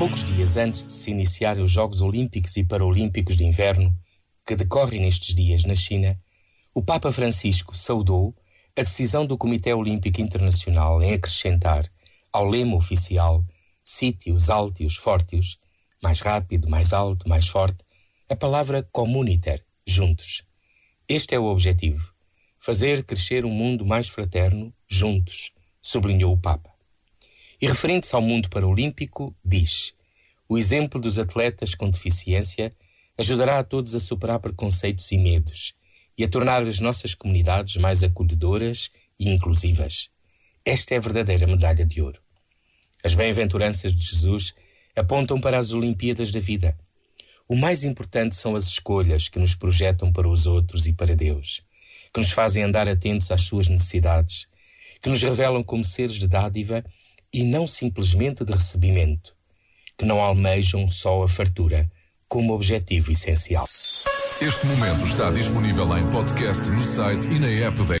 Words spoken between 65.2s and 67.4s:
disponível em podcast no site e